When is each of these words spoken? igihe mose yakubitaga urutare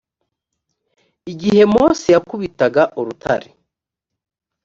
igihe 1.31 1.61
mose 1.73 2.05
yakubitaga 2.15 2.83
urutare 2.99 3.49